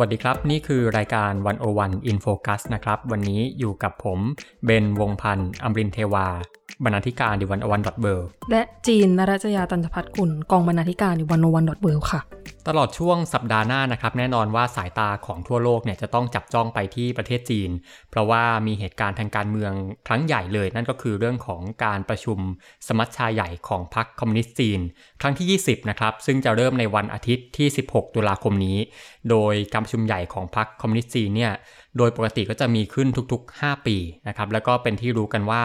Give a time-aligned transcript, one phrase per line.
[0.00, 1.32] วัสดีครับ นี่คือรายการ
[1.70, 4.18] 101 In Focus นะครับ วันนี้อยู่กับผม
[4.64, 6.28] เบนวงพันธ์อมรินเทวา
[6.84, 8.06] บรรณาธิการดีวันอวันดอทเบ
[8.50, 12.20] และจีนนรัจยาตันตพัฒน์กุลกองบรรณาธิการอยู่วันโนวันดอทเวิค่ะ
[12.68, 17.70] ตลอดช่วงสัปดาห์หน้านะครับ แน่นอนว่าสายตาของทั่วโลกเนี่ยจะต้องจับจ้องไปที่ประเทศจีน
[18.10, 19.72] เพราะว่ามีเหตุการณ์ทางการเมือง
[20.06, 22.38] ครั้งใหญ่เลย นั่นก็คือเรื่องของการประชุม
[22.86, 24.80] สมัชชาใหญ่ของพรรคคอมมิวนิสต์จีน
[25.20, 28.78] ครั้งที่ 20 นะครับ ซึ่งจะเริ่มในวันอาทิตย์ที่ 16 ตุลาคมนี้
[29.30, 31.52] โดยการประชุมใหญ่ของพรรคคอมมิวนิสต์จีนเนี่ย
[31.96, 33.96] โดยปกติก็จะมีขึ้นทุกๆ 5 ปี
[34.28, 35.64] นะครับแล้วก็เป็นที่รู้กันว่า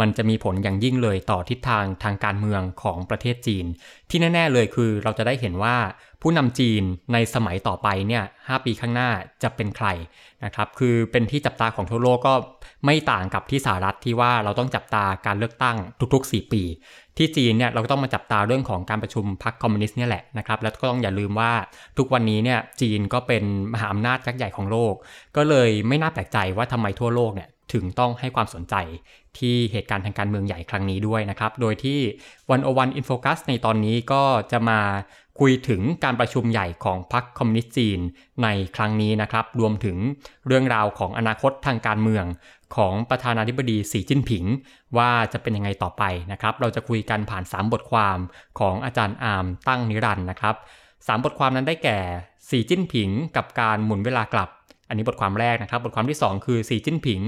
[0.00, 3.66] มันจะมีผลอย่างยิ่งเลยต่อทิศทางทางการเมืองของประเทศจีน
[4.10, 5.76] ที่แน่ ๆเลยคือเราจะได้เห็นว่า
[6.22, 9.10] ผู้นำจีนในสมัยต่อไปเนี่ย5ปีข้างหน้า
[9.42, 9.88] จะเป็นใคร
[10.44, 12.34] นะครับคือเป็นที่จับตาของทั่วโลกก็
[12.84, 15.76] ไม่ต่างกับที่สหรัฐที่ว่าเราต้องจับตาการเลือกตั้ง
[16.14, 16.62] ทุกๆ 4 ปี
[17.20, 21.52] ที่จีนเนี่ยเราก็ต้องมาจับตาเรื่องของการประชุมพรรคคอมมิวนิสต์เนี่ยแหละนะครับแล้วก็ต้องอย่าลืมว่า
[21.98, 24.94] ทุกวันนี้เนี่ยจีนก็เป็นมหาอำนาจยักษ์ใหญ่ของโลก
[25.36, 28.74] ก็เลยไม่น่าแปลกใจว่าทำไมทั่วโลกเนี่ยถึงต้องให้ความสนใจ
[29.38, 31.98] ที่เหตุการณ์ทางการเมืองใหญ่ครั้งนี้ด้วยนะครับ โดยที่
[32.50, 34.80] One-O-One In Focus ในตอนนี้ก็จะมา
[35.40, 38.00] คุยถึงการประชุมใหญ่ของพรรคคอมมิวนิสต์จีน
[38.42, 39.96] ในครั้งนี้นะครับ รวมถึง
[40.46, 42.24] เรื่องราวของอนาคตทางการเมือง
[42.76, 44.44] ของประธานาธิบดีสีจิ้นผิง
[44.96, 46.02] ว่าจะเป็นยังไงต่อไป
[46.32, 48.18] นะครับ เราจะคุยกันผ่าน 3 บทความ
[48.58, 50.54] ของอาจารย์อาร์มตั้งนิรันด์นะครับ
[51.06, 51.98] สามบทความนั้นได้แก่
[52.48, 54.50] สีจิ้นผิง กับการหมุนเวลากลับ
[54.88, 57.20] อันนี้บทความแรกนะครับ บทความที่ 2 คือสีจิ้นผิง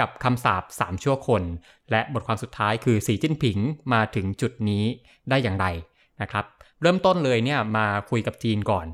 [0.00, 1.42] กับคำสาป3ชั่วคน
[1.90, 3.58] และบทความสุดท้ายคือสีจิ้นผิง
[3.92, 4.84] มาถึงจุดนี้
[5.30, 5.66] ได้อย่างไร
[6.22, 6.46] นะครับ
[6.82, 8.86] เริ่มต้นเลยเนี่ยมาคุยกับจีนก่อน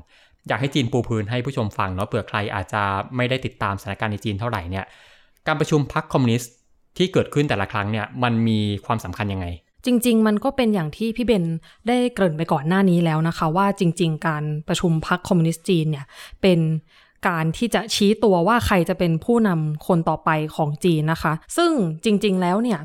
[0.47, 2.81] อยากให้จีนปูพื้นให้ผู้ชมฟังเนาะเผื่อใครอาจจะ
[3.15, 4.85] ไม่ได้ติดตามสถานการณ์ในจีนเท่าไหร่เนี่ย
[5.47, 6.51] การประชุมพรรคคอมมิวนิสต์
[6.97, 9.47] ที่เกิดขึ้นแต่ละครั้งเนี่ยมันมีความสำคัญยังไง
[9.85, 11.45] จริง ๆ มันก็เป็นอย่างที่พี่เบน
[11.87, 16.05] ได้เกริ่นไปก่อนหน้านี้แล้วนะคะ ว่าจริง ๆ การประชุมพรรคคอมมิวนิสต์จีนเนี่ย
[16.41, 16.59] เป็น
[17.27, 21.71] การที่จะชี้ตัวว่าใครจะเป็นผู้นำคนต่อไปของจีนนะคะ ซึ่ง
[22.03, 22.79] จริง ๆ แล้วเนี่ย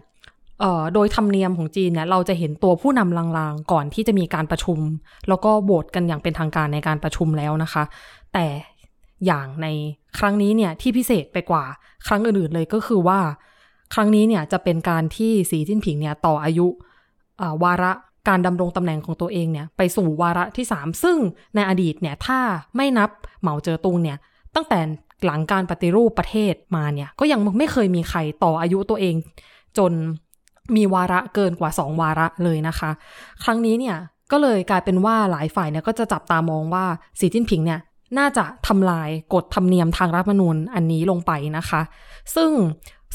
[0.94, 4.78] โดยธรรมเนียมของจีนเนี่ยเราจะเห็นตัวผู้นำลางๆ ก่อนที่จะมีการประชุม
[5.28, 7.84] แล้วก็โหวตกันอย่างเป็นทางการในการประชุมแล้วนะคะ
[8.32, 8.46] แต่
[9.26, 9.66] อย่างใน
[10.18, 11.64] ครั้งนี้เนี่ยที่พิเศษไปกว่า
[12.06, 13.20] ครั้งอื่นๆเลยก็คือว่า
[13.94, 16.66] ครั้งนี้เนี่ยจะเป็นการที่สีจิ้นผิงเนี่ยต่ออายุ
[17.62, 17.92] วาระ
[18.28, 21.18] การดำรงตำแหน่งของตัวเองเนี่ยไปสู่วาระที่ 3 ซึ่ง
[21.54, 22.38] ในอดีตเนี่ยถ้า
[22.76, 24.18] ไม่นับเหมาเจ๋อตุงเนี่ย
[24.54, 24.80] ตั้งแต่
[25.24, 29.14] หลังการปฏิรูปประเทศมาเนี่ยก็ยังไม่เคยมีใครต่ออายุตัวเอง
[29.78, 29.92] จน
[30.76, 32.90] มีวาระเกินกว่า 2 วาระเลยนะคะ
[33.44, 33.96] ครั้งนี้เนี่ย
[34.32, 36.84] ก็เลยกลายเป็นว่าหลายฝ่ายเนี่ยก็จะจับตามองว่า
[37.20, 37.80] สีจิ้นผิงเนี่ย
[38.18, 41.80] น่าจะทำลายกฎธรรมเนียมทางรัฐมนูญอันนี้ลงไปนะคะ
[42.34, 42.50] ซึ่ง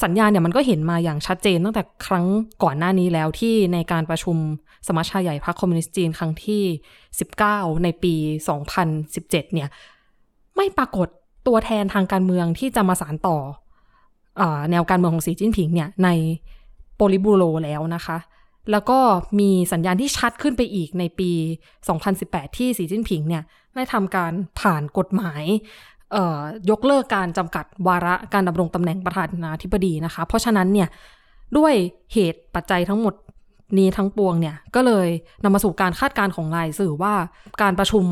[0.04, 2.26] สัญญาณเนี่ยมันก็เห็นมาอย่างชัดเจนตั้งแต่ครั้ง
[2.64, 4.38] ก่อนหน้านี้แล้วที่ในการประชุม
[4.88, 6.64] สมัชชาใหญ่พรรคคอมมิวนิสต์จีนครั้งที่
[7.24, 8.14] 19 ในปี
[8.84, 9.70] 2017 เนี่ย
[10.56, 11.08] ไม่ปรากฏ
[11.48, 13.38] ตัวแทนทางการเมืองที่จะมาสานต่อ
[14.40, 14.42] อ
[14.72, 16.10] แนวการเมืองของสีจิ้นผิงเนี่ยใน
[16.98, 18.18] โปลิบูโรแล้วนะคะ
[18.72, 19.00] แล้วก็
[19.40, 21.32] มีสัญญาณที่ชัดขึ้นไปอีกในปี
[21.96, 23.44] 2018 ที่สีจิ้นผิงเนี่ย
[23.76, 25.44] ได้ทำการผ่านกฎหมาย
[26.70, 30.88] ยกเลิกการจำกัดวาระการดำรงตำแหน่งประธานาธิบดีนะคะ เพราะฉะนั้นเนี่ย
[31.58, 31.74] ด้วย
[32.14, 33.14] เหตุปัจจัยทั้งหมด
[33.78, 35.08] นี้ทั้งปวงเนี่ยก็เลย
[35.44, 37.14] นำมาสู่การคาดการณ์ของรายสื่อว่า
[37.62, 38.06] การประชุม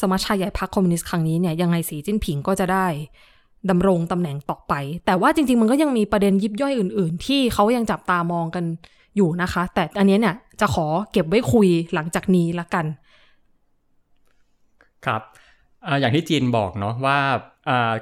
[0.00, 2.86] สมัชชาใหญ่พรรคคอมมิวนิสต์ครั้งนี้เนี่ยยังไงสีจิ้นผิงก็จะได้
[3.70, 4.74] ดำรงตำแหน่งต่อไป
[5.06, 8.64] แต่ว่าจริง ๆ มันก็ยังมีประเด็นยิบย่อยอื่น ๆ ที่เขายังจับตามองกัน
[9.16, 12.86] อยู่นะคะ แต่อันนี้เนี่ยจะขอเก็บไว้คุยหลังจากนี้ละกัน
[15.06, 15.22] ครับ
[15.86, 17.18] ออย่างที่จีนบอกเนาะว่า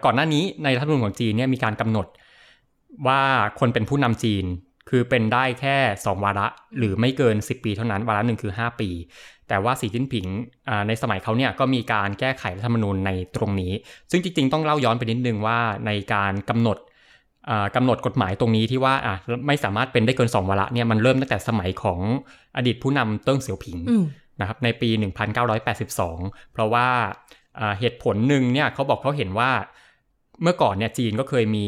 [0.05, 2.07] ก่อนหน้านี้ในรัฐธรรมนูญของจีนเนี่ยมีการกำหนด
[3.07, 3.23] ว่า
[3.59, 4.45] คนเป็นผู้นำจีน
[4.91, 6.47] คือเป็นได้แค่ 2 วาระ
[6.79, 8.89] หรือไม่เกิน 10 ปีเท่านั้น วาระหนึ่งคือ 5 ปี
[9.49, 10.27] แต่ว่าสีจิ้นผิง
[10.89, 13.73] ในสมัยเขาเนี่ยก็มีการแก้ไขรัฐธรรมนูญในตรงนี้
[14.11, 16.79] ซึ่งจริงๆ ต้องเล่าย้อนไปนิดนึงว่าในการกำหนด
[17.77, 18.95] กำหนดกฎหมายตรงนี้ที่ว่า
[19.47, 22.01] ไม่สามารถเป็นได้เกิน 2 วาระเนี่ยมันเริ่มตั้งแต่สมัยของ
[22.57, 23.79] อดีตผู้นำเติ้งเสี่ยวผิง
[24.41, 24.89] นะครับในปี
[25.67, 26.87] 1982 เพราะว่า
[27.79, 29.51] เหตุผลหนึ่งเนี่ยเขาบอกเขาเห็นว่า
[30.43, 31.67] เมื่อก่อนเนี่ยจีนก็เคยมี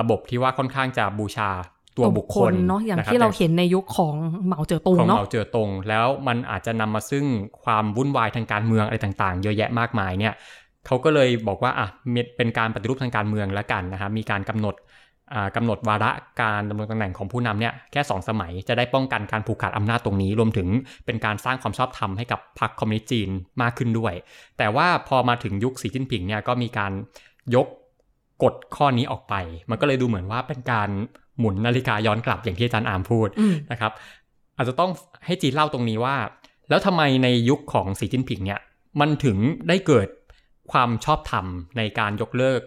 [0.00, 1.50] ระบบที่ว่าค่อนข้างจะบูชา
[1.96, 4.14] ตัวบุคคลเนาะอย่างที่เราเห็นในยุคของ
[4.46, 7.24] เหมาเจ๋อตงเนาะของเหมาเจ๋อตง แล้วมันอาจจะนำมาซึ่ง
[7.64, 10.34] ความวุ่นวายทางการเมืองอะไรต่างๆ เยอะแยะมากมายเนี่ย
[10.86, 11.88] เขาก็เลยบอกว่าอะ
[12.36, 14.76] เป็นการปฏิรูปทางการเมืองแล้วกันนะครับมีการกำหนด
[15.56, 16.10] กำหนดวาระ
[16.42, 20.68] การดำรงตำแหน่งของผู้นำเนี่ยแค่สองสมัยจะได้ป้องกันการผูกขาดอำนาจตรงนี้ รวมถึง
[21.06, 23.30] เป็นการสร้างความชอบธรรมให้กับพรรคคอมมิวนิสต์จีน
[23.62, 24.14] มากขึ้นด้วย
[24.58, 26.92] แต่ว่าพอมาถึงยุคสีจิ้นผิงเนี่ยก็มีการ
[27.54, 27.66] ยก
[28.42, 29.34] กฎข้อนี้ออกไป
[29.70, 30.88] มันก็เลยดูเหมือนว่าเป็นการ
[31.38, 33.28] หมุนนาฬิกาย้อนกลับอย่างที่อาจารย์อามพูด
[33.72, 33.92] นะครับ
[34.56, 34.90] อาจจะต้อง
[35.26, 36.16] ให้จีนเล่าตรงนี้ว่า
[36.68, 38.60] แล้วทำไมในยุคของสีจิ้นผิงเนี่ย
[39.00, 39.36] มันถึง
[39.68, 40.08] ได้เกิด
[40.72, 41.46] ความชอบธรรม
[41.76, 42.60] ในการยกเลิก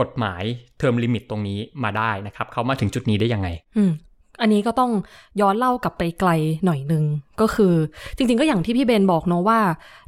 [0.00, 0.42] กฎหมาย
[0.78, 3.92] เทอมลิมิตตรงนี้มาได้นะครับเขามาถึงจุดนี้ได้ยังไง อืม
[4.40, 4.92] อันนี้ก็ต้อง
[5.40, 6.30] ย้อนเล่ากลับไปไกล
[6.64, 7.04] หน่อยหนึ่ง
[7.40, 7.74] ก็คือ
[8.16, 9.60] จริงๆก็อย่างที่พี่เบนบอกเนาะว่า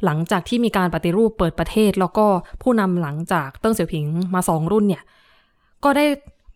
[0.04, 2.26] หลังจากที่มีการปฏิรูปเปิดประเทศ แล้วก็
[2.62, 4.04] ผู้นำหลังจากเติ้งเสี่ยวผิง
[4.34, 5.02] มาสองรุ่นเนี่ย
[5.84, 6.06] ก็ได้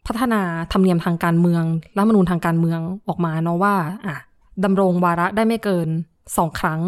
[0.06, 0.42] พัฒนา
[0.72, 1.64] ธรรมเนียมทางการเมือง
[1.96, 3.74] รัฐมนูญทางการเมืองออกมาเนาะว่า
[4.06, 4.16] อะ
[4.64, 5.88] ดำรงวาระได้ไม่เกิน
[6.36, 6.80] สองครั้ง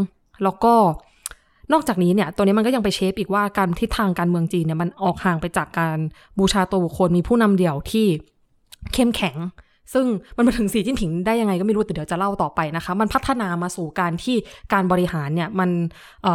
[0.43, 0.75] แล้วก็
[1.73, 5.99] นอกจากนี้เนี่ย ตัวนี้มันก็ยังไปเชฟอีกว่าการทิศทางการเมืองจีนเนี่ยมันออกห่างไปจากการ
[6.39, 8.07] บูชาตัวบุคคลมีผู้นำเดี่ยวที่
[8.95, 9.37] เข้มแข็ง
[9.93, 10.05] ซึ่ง
[10.37, 14.37] มันมาถึงสีจิ้นผิงได้ยังไงก็ไม่รู้แต่เดี๋ยวจะเล่าต่อไปนะคะ มันพัฒนามาสู่การที่
[14.73, 15.71] การบริหารเนี่ยมัน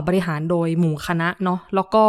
[0.08, 2.04] บริหารโดยหมู่คณะเนาะแล้วก็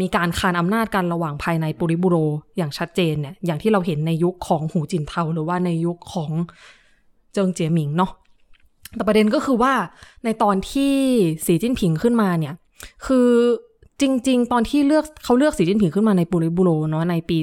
[0.00, 2.16] มีการคานอำนาจกันระหว่างภายในปุริบุโร
[2.56, 6.30] อย่างชัดเจนเนี่ยอย่างที่เราเห็นในยุคของหูจินเทาหรือว่าในยุคของ
[7.34, 8.10] เจิงเจียหมิงเนาะ
[8.94, 9.72] แต่ประเด็นก็คือว่า
[10.24, 10.92] ในตอนที่
[11.46, 12.54] สีจิ้นผิงขึ้นมาเนี่ย
[13.06, 13.28] คือ
[14.00, 17.38] จริง ๆ ตอนที่เลือกเขาเลือกสีจิ้นผิงขึ้นมาในปุริบุโรเนาะในปี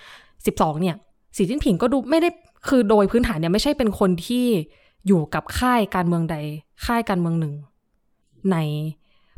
[0.00, 0.96] 2012 เนี่ย
[1.38, 2.28] สีจิ้นผิงก็ดูไม่ได้
[2.68, 4.46] คือโดยพื้นฐานเนี่ยไม่ใช่เป็นคนที่
[5.06, 6.36] อยู่กับค่ายการเมืองใด
[6.86, 7.54] ค่ายการเมืองหนึ่ง
[8.52, 8.56] ใน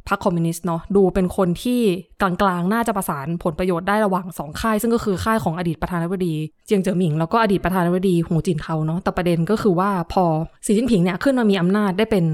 [0.09, 1.81] พรรคคอมมิวนิสต์เนาะดูเป็นคนที่
[2.21, 6.35] กลางๆ น่าจะประสานผลประโยชน์ได้ระหว่างสองค่าย ซึ่งก็คือค่ายของอดีตประธานาธิบดี
[6.67, 10.25] เจียงเจ๋อหมิงแล้วก็อดีตประธานาธิบดีหูจินเทาเนาะแต่ประเด็นก็คือว่าพอ
[10.67, 12.25] สีจิ้นผิงเนี่ยขึ้นมามีอำนาจได้เป็น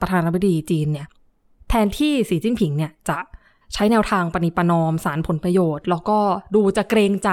[0.00, 1.06] ประธานาธิบดีจีนเนี่ย
[1.68, 3.18] แทนที่สีจิ้นผิงเนี่ยจะ
[3.74, 6.18] ใช้แนวทางปณิปนอมสารผลประโยชน์ แล้วก็
[6.54, 7.30] ดูจะเกรงใจ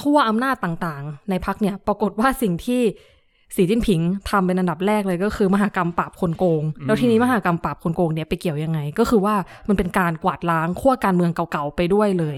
[0.00, 2.82] ขั้วอำนาจต่างๆ ในพักเนี่ยปรากฏว่าสิ่งที่
[3.56, 4.00] สีจิ้นผิง
[4.30, 9.34] ทำเป็นอันดับแรกเลยก็คือ มหากรรมปราบคนโกง แล้วทีนี้มหากรรมปราบคนโกงเนี่ยไปเกี่ยวยังไง ก็คือว่า
[9.68, 12.36] มันเป็นการกวาดล้างขั้วการเมืองเก่าๆไปด้วยเลย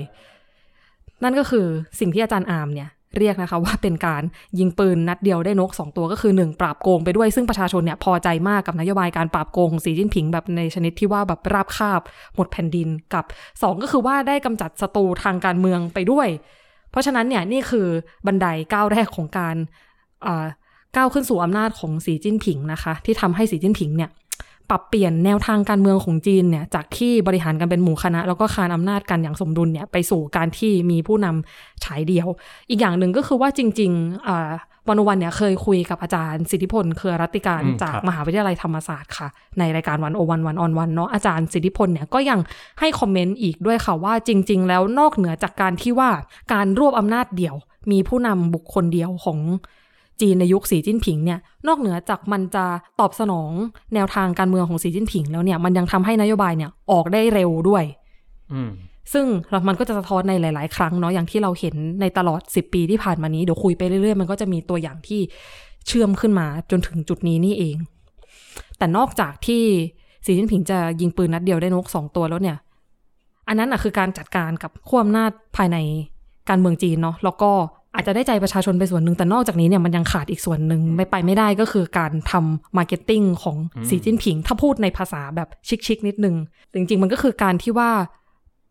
[1.23, 1.67] นั่นก็คือ
[2.01, 4.23] สิ่งที่อาจารย์อามเนี่ย เรียกนะคะว่าเป็นการ
[4.59, 12.01] ยิงปืนนัดเดียวได้นกสองตัวก็คือหนึ่งปราบโกงไปด้วยซึ่งประชาชนเนี่ยพอใจมากกับนโยบายการปราบโกงของสีจิ้นผิงแบบในชนิดที่ว่าแบบราบคาบ
[12.35, 16.29] หมดแผ่นดินกับ 2 ก็คือว่าได้กำจัดศัตรูทางการเมืองไปด้วย
[16.91, 17.87] เพราะฉะนั้นเนี่ยนี่คือ
[18.27, 19.57] บันไดก้าวแรกของการ
[20.97, 24.11] ก้าวขึ้นสู่อำนาจของสีจิ้นผิงนะคะ ที่ทำให้สีจิ้นผิงเนี่ย
[24.71, 32.27] ปรับเปลี่ยนแนวทางการเมืองของจีนเนี่ยจากที่บริหารกันเป็นหมู่คณะ แล้วก็คานอำนาจกันอย่างสมดุลเนี่ยไปสู่การที่มีผู้นำฉายเดียว
[32.71, 39.29] อีกอย่างหนึ่งก็คือว่าจริงๆวันวันเนี่ยเคยคุยกับอาจารย์สิทธิพลเครือรัติการจากมหาวิทยาลัยธรรมศาสตร์ค่ะ
[39.59, 42.41] ในรายการวันโอวันวันออนวันเนาะอาจารย์สิทธิพลเนี่ยก็ยัง
[42.81, 46.11] ให้คอมเมนต์อีกด้วยค่ะว่าจริง ๆ แล้วนอกเหนือจากการที่ว่า
[46.53, 47.57] การรวบอำนาจเดี่ยว
[47.91, 49.39] มีผู้นำบุคคลเดียวของ
[50.21, 51.39] จีนในยุคสีจิ้นผิงเนี่ย
[51.69, 52.65] นอกเหนือจากมันจะ
[53.01, 53.51] ตอบสนอง
[53.95, 57.85] แนวทางการเมืองของสีจิ้นผิงแล้วเนี่ยมันยังทำให้นโยบายเนี่ยออกได้เร็วด้วย
[59.13, 59.27] ซึ่ง
[59.69, 65.21] มันก็จะสะท้อนในหลาย ๆ ครั้งเนาะอย่างที่เราเห็นในตลอด 10 ปีที่ผ่านมานี้เดี๋ยวคุยไปเรื่อย ๆ มันก็จะมีตัวอย่างที่
[65.87, 67.77] เชื่อมขึ้นมาจนถึงจุดนี้นี่เอง
[68.79, 69.63] แต่นอกจากที่
[70.25, 72.57] สีจิ้นผิงจะยิงปืนนัดเดียวได้นกสองตัวแล้วเนี่ย
[73.49, 75.77] อันนั้นอะคือการจัดการกับขั้วอำนาจภายใน
[76.49, 77.51] การเมืองจีนเนาะแล้วก็
[77.95, 83.57] อาจจะได้ใจประชาชนไปส่วนหนึ่งแต่นอกจากนี้เนี่ยมันยังขาดอีกส่วนหนึ่งไม่ไปไม่ได้ก็คือการทำ marketing ของ
[83.89, 85.49] สีจิ้นผิง ถ้าพูดในภาษาแบบ
[85.87, 86.37] ชิคๆนิดนึง
[86.75, 87.91] จริง ๆ มันก็คือการที่ว่า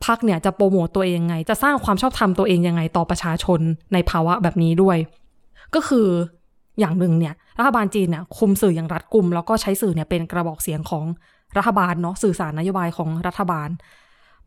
[0.05, 3.59] พรรคเนี่ยจะโปรโมตตัวเองยังไง จะสร้างความชอบธรรมตัวเองยังไงต่อประชาชน
[3.93, 4.97] ในภาวะแบบนี้ด้วย
[5.75, 6.07] ก็คือ
[6.79, 11.05] อย่างหนึ่งเนี่ยรัฐบาลจีนเนี่ยคุมสื่ออย่างรัดกุม แล้วก็ใช้สื่อเนี่ยเป็นกระบอกเสียงของ
[11.57, 13.69] รัฐบาลเนาะสื่อสารนโยบายของรัฐบาล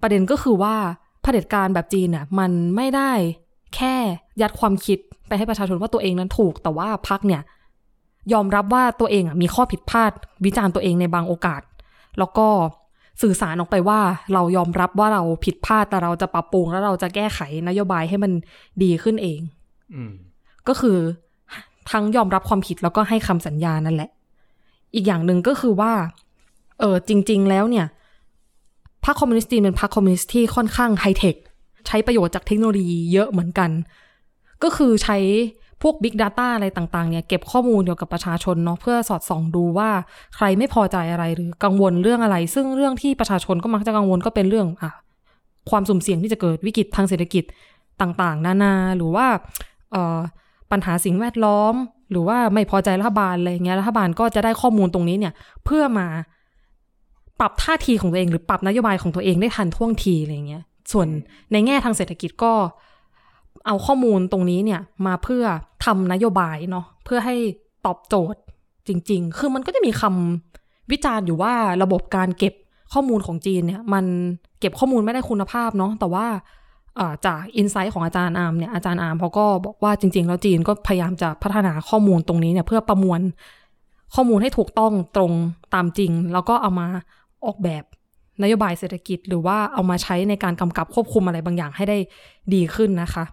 [0.03, 0.75] ประเด็นก็คือว่า
[1.23, 3.13] เผด็จการแบบจีนเนี่ยมันไม่ได้
[3.77, 3.95] แค่
[4.41, 7.43] ยัดความคิดไปให้ประชาชนว่าตัวเองนั้นถูก แต่ว่าพักเนี่ย
[8.33, 10.13] ยอมรับว่าตัวเองอะมีข้อผิดพลาด
[10.45, 11.63] วิจารณ์ตัวเองในบางโอกาส
[12.19, 12.47] แล้วก็
[13.23, 14.01] สื่อสารออกไปว่า
[14.33, 18.33] เรายอมรับว่าเราผิดพลาดแต่เราจะปรับปรุงแล้วเราจะแก้ไขนโยบายให้มัน
[18.83, 19.97] ดีขึ้นเอง
[20.69, 20.99] ก็คือ
[21.91, 24.11] ทั้งยอมรับความผิดแล้วก็ให้คำสัญญานั่นแหละ
[24.95, 25.93] อีกอย่างหนึ่งก็คือว่า
[26.81, 27.87] เออจริง ๆ แล้วเนี่ย
[29.05, 31.37] พรรคคอมมิวนิสต์จีนเป็นพรรคคอมมิวนิสต์ที่ค่อนข้างไฮเทค
[31.87, 33.71] ใช้ประโยชน์จากเทคโนโลยีเยอะเหมือนกัน
[34.63, 35.19] ก็คือใช้
[35.83, 39.91] พวก Big Data อะไรต่างๆเนี่ยเก็บข้อมูลเกี่ยวกับประชาชนเนาะเพื่อสอดส่องดูว่า
[40.37, 44.93] ใครไม่พอใจอะไรหรือกังวลเรื่องอะไร ซึ่งเรื่องที่ประชาชนก็มักจะกังวลก็เป็นเรื่องอะ
[45.71, 47.45] ความสุ่มเสี่ยงที่จะเกิดวิกฤตทางเศรษฐกิจ
[48.01, 49.27] ต่างๆ นานาหรือว่า
[50.71, 51.75] ปัญหาสิ่งแวดล้อม
[52.11, 55.33] หรือว่าไม่พอใจรัฐบาลอะไรเงี้ยรัฐบาลก็จะได้ข้อมูลตรงนี้เนี่ย
[55.65, 56.07] เพื่อมา
[57.41, 61.09] ปรับท่าทีของตัวเอง หรือปรับนโยบายของตัวเองได้ทันท่วงทีอะไรเงี้ย ส่วน
[61.53, 62.53] ในแง่ทางเศรษฐกิจก็
[63.67, 65.45] เอาข้อมูลตรงนี้เนี่ยมาเพื่อ
[65.85, 67.37] ทำนโยบายเนาะเพื่อให้
[67.87, 68.41] ตอบโจทย์
[68.89, 72.55] จริง ๆ คือมันก็จะมีคำวิจารณ์อยู่ว่าระบบการเก็บ
[72.93, 74.05] ข้อมูลของจีนเนี่ยมัน
[74.61, 76.27] เก็บข้อมูลไม่ได้คุณภาพเนาะแต่ว่า
[77.27, 83.21] จาก insight ของอาจารย์อาร์มเนี่ยอาจารย์อาร์มเขาก็บอกว่าจริง ๆ แล้วจีนก็พยายามจะพัฒนาข้อมูลตรงนี้เนี่ยเพื่อประมวล
[84.15, 85.33] ข้อมูลให้ถูกต้องตรง
[85.75, 86.89] ตามจริง แล้วก็เอามา
[87.47, 87.85] ออกแบบ
[88.43, 91.99] นโยบายเศรษฐกิจ หรือว่าเอามาใช้ในการกำกับควบคุมอะไรบางอย่างให้ได้
[92.55, 93.25] ดีขึ้นนะคะ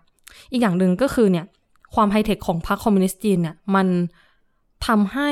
[0.52, 1.46] อีกอย่างหนึ่งก็คือเนี่ย
[1.96, 3.88] ความไฮเทคของพรรคคอมมิวนิสต์จีนเนี่ยมัน
[4.88, 5.30] ทำให้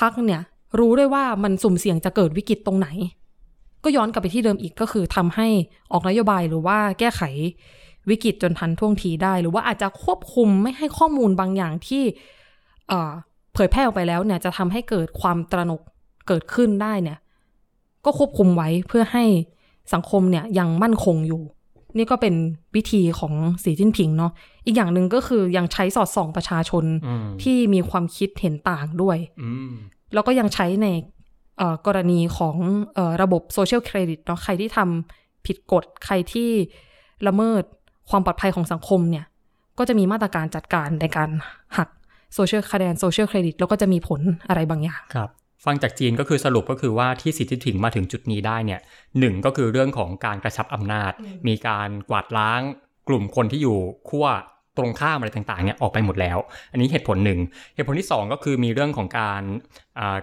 [0.00, 0.40] พรรคเนี่ย
[0.78, 2.88] รู้ได้ว่ามันสุ่มเสี่ยงจะเกิดวิกฤตตรงไหน
[3.84, 5.48] ก็ย้อนกลับไปที่เดิมอีกก็คือทำให้
[5.92, 7.22] ออกนโยบายหรือว่าแก้ไข
[8.10, 12.02] วิกฤตจนทันท่วงทีได้ หรือว่าอาจจะควบคุมไม่ให้ข้อมูลบางอย่างที่
[13.54, 15.80] เผยแพร่ออกไปแล้วเนี่ยจะทำให้เกิดความตระหนก
[16.28, 17.18] เกิดขึ้นได้เนี่ย
[18.06, 19.24] ก็ควบคุมไว้เพื่อให้
[19.92, 21.42] สังคมเนี่ยยังมั่นคงอยู่
[21.96, 22.34] นี่ก็เป็น
[22.76, 23.34] วิธีของ
[23.64, 24.32] สีจิ้นผิงเนาะ
[24.66, 26.84] อีกอย่างหนึ่งก็คือยังใช้สอดส่องประชาชน
[27.42, 29.18] ที่มีความคิดเห็นต่างด้วย
[30.14, 30.86] แล้วก็ยังใช้ใน
[31.86, 32.56] กรณีของ
[33.22, 36.50] ระบบ social credit เนาะใครที่ทำผิดกฎใครที่
[37.26, 37.62] ละเมิด
[38.10, 39.24] ความปลอดภัยของสังคมเนี่ย
[39.78, 41.30] ก็จะมีมาตรการจัดการในการ
[41.76, 41.88] หัก
[42.34, 45.30] โซเชียลคะแนน social credit แล้วก็จะมีผลอะไรบางอย่างครับ
[45.64, 48.80] ฟังจากจีนก็คือสรุปก็คือว่าที่สีจิ้นผิงมาถึงจุดนี้ได้เนี่ย
[49.18, 51.12] หนึ่งก็คือเรื่องของการกระชับอำนาจ
[51.48, 52.60] มีการกวาดล้าง
[53.08, 54.28] กลุ่มคนที่อยู่ขั้ว
[54.76, 56.38] ตรงข้ามอะไรต่างๆเนี่ยออกไปหมดแล้ว
[56.72, 57.40] อันนี้เหตุผลหนึ่ง
[57.74, 59.42] เหตุผลที่ 2 ก็คือมีเรื่องของการ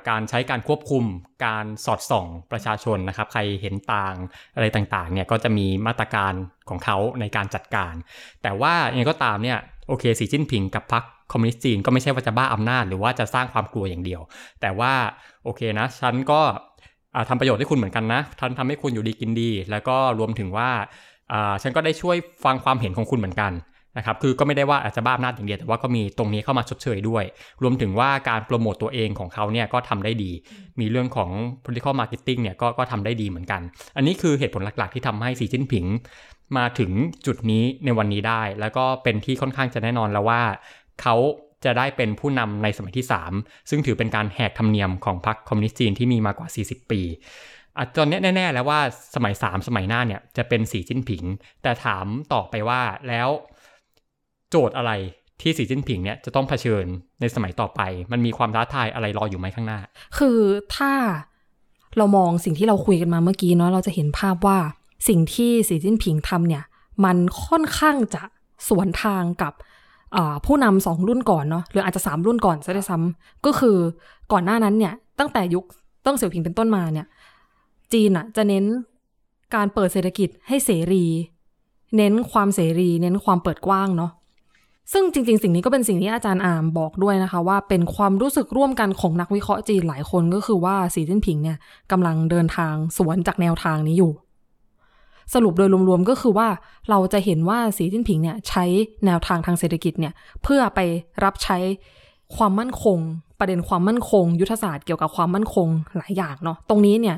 [0.10, 1.04] การใช้การควบคุม
[1.46, 4.16] การสอดส่องประชาชนนะครับ ใครเห็นต่าง
[4.56, 6.34] อะไรต่างๆเนี่ยก็จะมีมาตรการ
[6.70, 7.94] ของเขาในการจัดการ
[8.44, 14.22] แต่ว่ายังไงก็ตามเนี่ยโอเคสีจิ้นผิงกับพรรค คอมมิวนิสต์จีนก็ไม่ใช่ว่าจะบ้าอำนาจ หรือว่าจะสร้างความกลัวอย่างเดียว
[14.62, 14.94] แต่ว่า
[15.44, 16.42] โอเคนะ ฉันก็
[17.30, 20.70] ทำประโยชน์ให้คุณเหมือนกันนะฉันทำให้คุณอยู่ดีกินดี แล้วก็รวมถึงว่า
[21.62, 23.54] ฉันก็ได้ช่วยฟังความเห็นของคุณเหมือนกัน
[23.98, 27.24] นะครับ คือก็ไม่ได้ว่าอาจจะบ้าอำนาจอย่างเดียว แต่ว่าก็มีตรงนี้เข้ามาชดเชยด้วย
[27.64, 30.32] รวมถึงว่าการโปรโมตตัวเองของเขาเนี่ยก็ทำได้ดี
[30.80, 31.30] มีเรื่องของ
[31.64, 33.62] political marketing เนี่ยก็ก็ทำได้ดีเหมือนกัน
[33.96, 35.86] อันนี้คือเหตุผลหลักๆ ที่ทำให้สีจิ้นผิง
[36.58, 36.92] มาถึง
[37.26, 40.42] จุดนี้ในวันนี้ได้ แล้วก็เป็นที่ค่อนข้างจะแน่นอนแล้วว่า
[41.02, 41.16] เขา
[41.66, 43.06] จะได้เป็นผู้นำในสมัยที่
[43.38, 47.02] 3 ซึ่งถือเป็นการแหกธรรมเนียมของพรรคคอมมิวนิสต์จีนที่มีมากว่า 40 ปี
[47.78, 48.80] อาจนนี้แน่ ๆ แล้วว่า
[49.16, 51.24] สมัย 3 สมัยหน้าเนี่ยจะเป็นสีจิ้นผิง
[51.62, 53.30] แต่ถามต่อไปว่าแล้ว
[54.50, 54.92] โจทย์อะไร
[55.42, 56.86] ที่สีจิ้นผิงเนี่ยจะต้องเผชิญ
[57.22, 57.82] ในสมัยต่อไป
[58.12, 59.80] มันมีความท้าทายอะไรรออยู่ไหมข้างหน้า
[60.18, 60.40] คือ
[60.76, 60.92] ถ้า
[61.98, 64.60] เรามองสิ่งที่เราคุยกันมาเมื่อกี้เนาะเราจะเห็นภาพว่า
[65.08, 66.64] สิ่งที่สีจิ้นผิงทำเนี่ย
[67.06, 68.24] มันค่อนข้างจะ
[68.68, 69.54] สวนทางกับ
[70.46, 73.78] ผู้นำสองรุ่นก่อนเนาะหรืออาจจะสามรุ่นก่อนซะด้วยซ้ำก็คือ
[74.32, 75.66] ก่อนหน้านั้นเนี่ย ตั้งแต่ยุค
[76.06, 77.08] ต้องเสี่ยวผิงเป็นต้นมาเนี่ย
[77.94, 78.66] จีนอะจะเน้น
[79.56, 81.06] การเปิดเศรษฐกิจให้เสรี
[81.98, 84.12] เน้นความเสรี เน้นความเปิดกว้างเนาะ
[84.94, 91.58] ซึ่งจริง ๆ สิ่งนี้ก็เป็นสิ่งที่อาจารย์อามบอกด้วยนะคะ ว่าเป็นความรู้สึกร่วมกันของนักวิเคราะห์จีนหลายคนก็คือว่าสีจิ้นผิงเนี่ย
[91.92, 94.12] กำลังเดินทางสวนจากแนวทางนี้อยู่
[95.34, 96.48] สรุปโดยรวมๆก็คือว่า
[96.90, 98.64] เราจะเห็นว่าสีจิ้นผิงเนี่ยใช้
[99.06, 100.14] แนวทางทางเศรษฐกิจเนี่ย
[100.44, 100.80] เพื่อไป
[101.24, 101.58] รับใช้
[102.36, 102.98] ความมั่นคง
[103.40, 107.18] ประเด็นความมั่นคง ยุทธศาสตร์เกี่ยวกับความมั่นคงหลายอย่างเนาะตรงนี้เนี่ย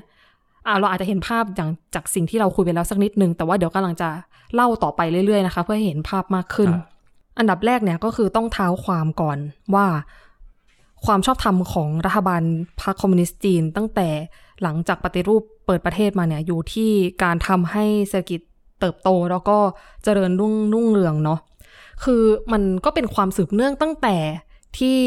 [0.79, 4.09] เราอาจจะเห็นภาพอย่างจากสิ่งที่เราคุยไปแล้วสักนิดนึง แต่ว่าเดี๋ยวกำลังจะ
[4.53, 6.69] เล่าต่อไปเรื่อยๆนะคะ เพื่อให้เห็นภาพมากขึ้น
[7.37, 9.37] อันดับแรกเนี่ยก็คือต้องเท้าความก่อน
[9.75, 9.87] ว่า
[11.05, 12.41] ความชอบธรรมของรัฐบาล
[12.81, 14.09] พรรคคอมมิวนิสต์จีน ตั้งแต่
[14.63, 16.91] หลังจากปฏิรูปเปิดประเทศมาเนี่ยอยู่ที่
[17.23, 18.41] การทำให้เศรษฐกิจ
[18.79, 19.57] เติบโตแล้วก็
[20.03, 21.39] เจริญรุ่งรุ่งเรืองเนาะ
[22.03, 24.17] คือมันก็เป็นความสืบเนื่องตั้งแต่
[24.77, 24.99] ที่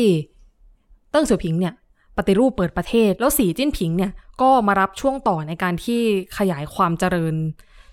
[1.11, 1.75] เติ้งเสี่ยวผิงเนี่ย
[2.17, 6.00] ปฏิรูปเปิดประเทศ แล้วสีจิ้นผิงเนี่ยก็มารับช่วงต่อในการที่
[6.38, 7.35] ขยายความเจริญ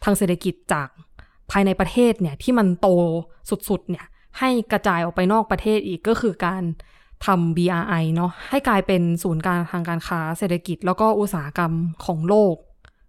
[0.03, 0.87] ทางเศรษฐกิจจาก
[1.51, 2.87] ภายในประเทศเนี่ยที่มันโต
[3.69, 4.05] สุดๆเนี่ย
[4.39, 6.63] ให้กระจายออกไปนอกประเทศอีกก็คือการ
[7.25, 11.71] ทำ BRI เนาะให้กลายเป็นศูนย์การทางการค้าเศรษฐกิจ แล้วก็อุตสาหกรรม
[12.05, 12.55] ของโลก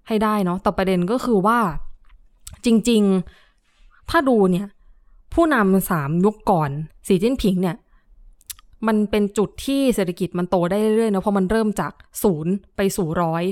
[0.08, 1.58] ให้ได้เนาะแต่ประเด็นก็คือว่า
[2.64, 4.66] จริงๆ ถ้าดูเนี่ย
[5.34, 6.70] ผู้นำสามยุคก่อน
[7.06, 7.76] สีจิ้นผิงเนี่ย
[8.86, 11.92] มันเป็นจุดที่เศรษฐกิจมันโตได้เรื่อยๆเนาะเพราะมันเริ่มจาก
[12.22, 13.44] ศูนย์ไปสู่ร้อย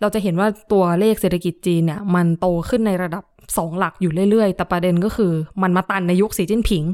[0.00, 3.24] เราจะเห็นว่าตัวเลขเศรษฐกิจจีนเนี่ย มันโตขึ้นในระดับ
[3.56, 6.84] สองหลักอยู่เรื่อยๆ แต่ประเด็นก็คือ มันมาตันในยุคสีจิ้นผิง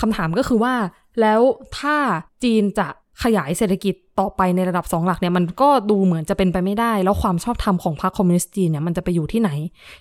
[0.00, 0.74] คำถามก็คือว่า
[1.20, 1.40] แล้ว
[1.78, 1.96] ถ้า
[2.44, 2.88] จีนจะ
[3.22, 9.50] ขยายเศรษฐกิจต่อไปในระดับสองหลักเนี่ยมันก็ดูเหมือนจะเป็นไปไม่ได้ แล้วความชอบธรรมของพรรคคอมมิวนิสต์จีนเนี่ยมันจะไปอยู่ที่ไหน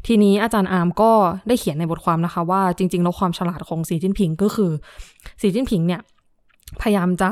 [0.08, 1.12] ทีนี้อาจารย์อาร์มก็
[1.48, 4.72] ได้เขียนในบทความนะคะว่าจริงๆแล้วความฉลาดของสีจิ้นผิงก็คือ
[5.42, 6.02] สีจิ้นผิงเนี่ย
[6.82, 7.30] พยายามจะ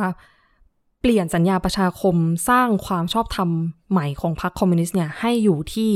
[1.01, 2.15] เปลี่ยนสัญญาประชาคม
[2.49, 3.49] สร้างความชอบธรรม
[3.91, 5.91] ใหม่ของพรรคคอมมิวนิสต์เนี่ยให้อยู่ที่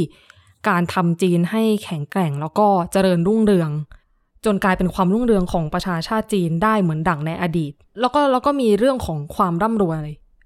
[0.69, 3.69] การทำจีนให้แข็งแกร่งแล้วก็เจริญรุ่งเรือง
[4.45, 10.03] จนกลายเป็นความรุ่งเรืองของประชาชาติจีนได้เหมือนดั่งในอดีต แล้วก็แล้วก็มีเรื่องของความร่ำรวย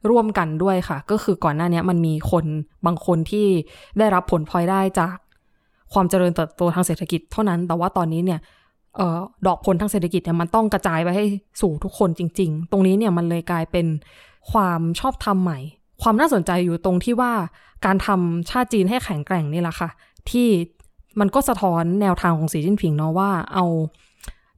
[0.09, 2.45] ร่วมกันด้วยค่ะ ก็คือก่อนหน้านี้มันมีคน
[2.85, 3.47] บางคนที่
[3.97, 5.15] ได้รับผลพลอยได้จาก
[5.93, 8.39] ความเจริญเติบโตทางเศรษฐกิจเท่านั้น แต่ว่าตอนนี้เนี่ย
[8.99, 11.25] ออดอกผลทางเศรษฐกิจเนี่ยมันต้องกระจายไปให้
[11.61, 13.87] สู่ทุกคนจริง ๆ ตรงนี้เนี่ยมันเลยกลายเป็น
[14.51, 15.59] ความชอบธรรมใหม่
[16.01, 17.33] ความน่าสนใจอยู่ตรงที่ว่า
[17.85, 19.89] การทำชาติจีนให้แข็งแกร่งนี่แหละค่ะ
[20.29, 20.47] ที่
[21.19, 23.65] มันก็สะท้อนแนวทางของสีจิ้นผิงเนาะว่าเอา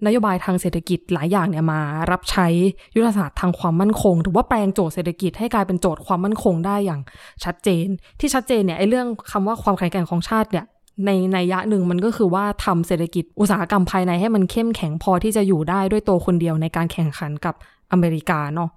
[0.05, 2.47] นโยบายทางเศรษฐกิจหลายอย่างเนี่ยมา รับใช้
[2.95, 7.01] ยุทธศาสตร์ทางความมั่นคงหรือว่าแปลงโจทย์เศรษฐกิจให้กลายเป็นโจทย์ความมั่นคงได้อย่าง
[7.43, 7.87] ชัดเจน
[8.19, 10.65] ที่ชัดเจนเนี่ยไอ้เรื่องคำว่าความแข็งแกร่งของชาติเนี่ย
[11.05, 17.55] ในในยะหนึ่งมันก็คือว่าทำเศรษฐกิจอุตสาหกรรมภายในให้มันเข้มแข็งพอที่จะอยู่ได้ด้วยตัวคนเดียวในการแข่งขันกับ
[17.91, 18.69] อเมริกาเนาะ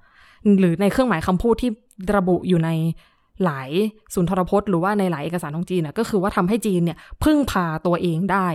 [0.58, 1.70] หรือในเครื่องหมายคำพูดที่
[2.16, 2.70] ระบุอยู่ใน
[3.44, 3.70] หลาย
[4.14, 8.46] สุนทรพจน์หรือว่าในหลายเอกสารของจีนน่ะก็คือว่าทำให้จีนเนี่ยพึ่งพาตัวเองได้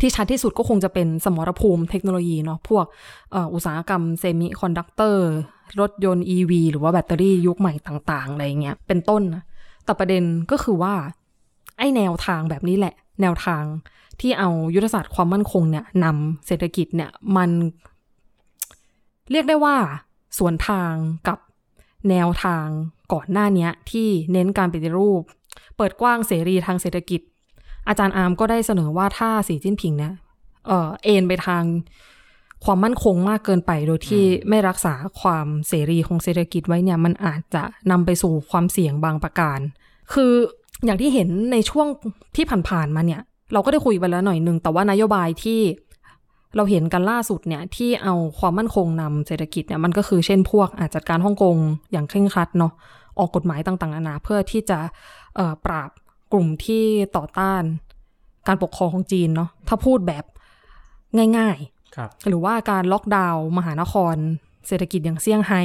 [0.00, 2.84] ที่ชัดที่สุดก็คงจะเป็นสมรภูมิเทคโนโลยีเนาะพวก
[3.54, 5.26] อุตสาหกรรมเซมิคอนดักเตอร์
[5.80, 9.42] รถยนต์ EV หรือว่าแบตเตอรี่ยุคใหม่ต่างๆ อะไรเงี้ยเป็นต้นนะ
[9.84, 10.94] แต่ประเด็นก็คือว่า
[11.78, 13.64] ไอ้แนวทางแบบนี้แหละ แนวทาง
[14.20, 17.50] ที่เอายุทธศาสตร์ความมั่นคงเนี่ยนำเศรษฐกิจเนี่ยมัน
[19.30, 19.76] เรียกได้ว่า
[20.38, 20.92] สวนทาง
[21.28, 21.38] กับ
[22.10, 22.66] แนวทาง
[23.12, 25.22] ก่อนหน้านี้ที่เน้นการปฏิรูป
[25.76, 27.20] เปิดกว้างเสรีทางเศรษฐกิจ
[27.88, 30.14] อาจารย์อาร์มก็ได้เสนอว่าถ้าสีจิ้นผิงเนี่ย
[30.66, 31.64] เออเอ็นไปทาง
[32.64, 39.58] ความมั่นคงมากเกินไปโดยที่ไม่รักษาความเสรีของเศรษฐกิจไว้เนี่ยมันอาจจะนำไปสู่ความเสี่ยงบางประการ
[40.12, 40.32] คือ
[40.84, 41.86] อย่างที่เห็นในช่วง
[42.36, 43.22] ที่ผ่านๆมาเนี่ย
[43.52, 45.60] เราก็ได้คุยไปแล้วหน่อยหนึ่งแต่ว่านโยบายที่
[46.56, 51.56] เราเห็นกันล่าสุดเนี่ยที่เอาความมั่นคงนำเศรษฐกิจเนี่ยมันก็คือเช่นพวกอาจจัดการฮ่องกง
[51.92, 52.72] อย่างเคร่งครัดเนาะ
[53.18, 54.78] ออกกฎหมายต่างๆนานาเพื่อที่จะ
[55.64, 55.90] ปราบ
[56.32, 56.84] กลุ่มที่
[57.16, 57.62] ต่อต้าน
[58.46, 60.24] การปกครองของจีนเนาะถ้าพูดแบบ
[61.38, 64.16] ง่ายๆ หรือว่าการล็อกดาวน์มหานคร
[64.66, 65.62] เศรษฐกิจอย่างเซี่ยงไฮ้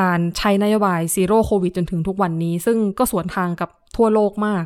[0.00, 4.64] การใช้นโยบายซีโร่โควิดจนถึงทุกวันนี้ ซึ่งก็สวนทางกับทั่วโลกมาก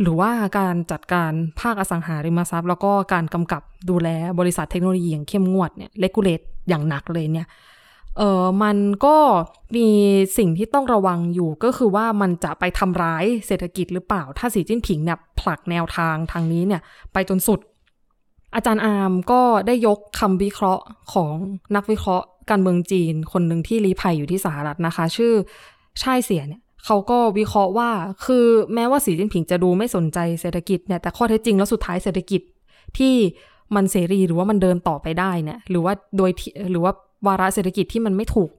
[0.00, 7.46] หรือว่าการจัดการภาคอสังหาริมทรัพย์ แล้วก็การกำกับดูแลบริษัทเทคโนโลยีอย่างเข้มงวดเนี่ยเลกูเลตอย่างหนักเลยเนี่ย
[8.18, 9.16] เออมันก็
[9.76, 9.88] มี
[10.38, 16.80] สิ่งที่ต้องระวังอยู่ก็คือว่ามันจะไปทำร้ายเศรษฐกิจหรือเปล่า ถ้าสีจิ้นผิงเนี่ยผลักแนวทางทางนี้เนี่ย
[17.12, 17.60] ไปจนสุด
[18.54, 21.32] อาจารย์อาร์มก็ได้ยกคำวิเคราะห์ของ
[21.76, 25.32] นักวิเคราะห์การเมืองจีน คนหนึ่งที่รีภัยอยู่ที่สหรัฐนะคะ ชื่อ
[26.02, 27.90] ชายเสียเนี่ย เขาก็วิเคราะห์ว่า
[28.24, 32.40] คือแม้ว่าสีจิ้นผิงจะดูไม่สนใจเศรษฐกิจเนี่ย แต่ข้อเท็จจริงแล้วสุดท้ายเศรษฐกิจ
[32.98, 33.14] ที่
[33.74, 36.30] มันเสรีหรือว่ามันเดินต่อไปได้เนี่ย หรือว่าโดย
[36.70, 36.92] หรือว่า
[37.26, 38.50] วาระเศรษฐกิจที่มันไม่ถูก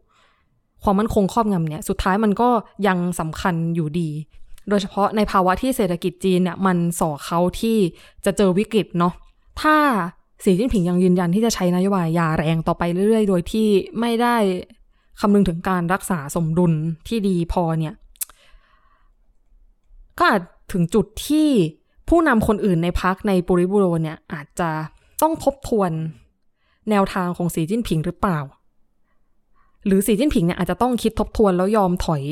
[0.83, 2.49] ความมั่นคงครอบงำเนี่ย สุดท้ายมันก็
[2.87, 4.09] ยังสำคัญอยู่ดี
[4.69, 7.77] โดยเฉพาะในภาวะที่เศรษฐกิจจีนเนี่ยมันส่อเขาที่
[8.25, 9.13] จะเจอวิกฤตเนาะ
[9.61, 9.77] ถ้า
[10.43, 13.67] สีจิ้นผิงยังยืนยันที่จะใช้นโยบายยาแรงต่อไปเรื่อยๆ โดยที่
[13.99, 14.35] ไม่ได้
[15.19, 16.73] คำนึงถึงการรักษาสมดุล
[17.07, 17.93] ที่ดีพอเนี่ย
[20.17, 21.47] ก็อาจถึงจุดที่
[22.09, 24.69] ผู้นำคนอื่นในพักในปุริบุโรเนี่ยอาจจะ
[25.21, 25.91] ต้องทบทวน
[26.89, 28.39] แนวทางของสีจิ้นผิงหรือเปล่า
[29.85, 32.23] หรือสีจิ้นผิงเนี่ยอาจจะต้องคิดทบทวนแล้วยอมถอย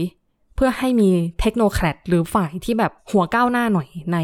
[0.55, 4.17] เพื่อให้มีเทคโนแครดหรือฝ่ายที่แบบหัวก้าวหน้าหน่อยใน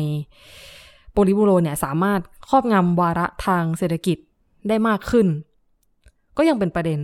[1.16, 2.20] ปุริบุโรเนี่ยสามารถ
[2.50, 4.18] ครอบงำวาระทางเศรษฐกิจ
[4.68, 5.28] ได้มากขึ้น
[6.38, 7.00] ก็ยังเป็นประเด็น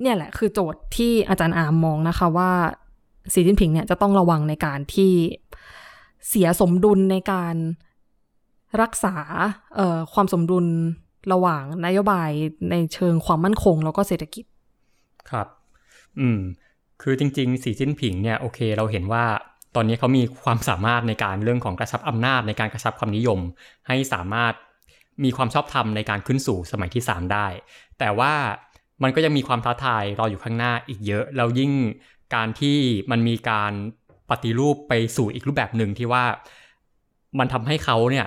[0.00, 2.50] เนี่ยแหละคือโจทย์ที่อาจารย์อามมองนะคะว่า
[3.32, 5.12] สีจิ้นผิงเนี่ยจะต้องระวังในการที่
[6.28, 7.54] เสียสมดุลในการ
[8.82, 9.16] รักษา
[10.12, 10.66] ความสมดุล
[11.32, 12.30] ระหว่างนโยบาย
[12.70, 14.44] ในเชิงความมั่นคง แล้วก็เศรษฐกิจ
[15.30, 15.46] ครับ
[16.20, 16.40] อืม
[17.02, 19.24] คือจริงๆ สีจิ้นผิงเนี่ยโอเคเราเห็นว่า
[19.74, 23.40] ตอนนี้เขามีความสามารถในการเรื่องของกระชับอำนาจในการกระชับความนิยม
[23.88, 24.54] ให้สามารถ
[25.24, 27.46] มีความชอบธรรมในการขึ้นสู่สมัยที่ 3 ได้
[27.98, 28.32] แต่ว่า
[29.02, 31.72] มันก็ยังมีความท้าทายรออยู่ข้างหน้าอีกเยอะ แล้วยิ่ง
[32.34, 32.78] การที่
[33.10, 33.72] มันมีการ
[34.30, 36.24] ปฏิรูปไปสู่อีกรูปแบบหนึ่งที่ว่า
[37.38, 38.26] มันทำให้เขาเนี่ย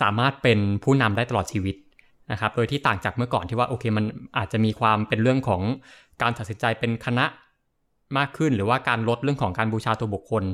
[0.00, 1.76] สามารถเป็นผู้นำได้ตลอดชีวิต
[2.32, 4.04] นะครับ โดยที่ต่างจากเมื่อก่อนที่ว่าโอเคมัน
[4.38, 5.62] อาจจะมีความเป็นเรื่องของ
[6.22, 7.24] การตัดสินใจเป็นคณะ
[8.18, 10.44] มากขึ้น หรือว่าการลดเรื่องของการบูชาตัวบุคคล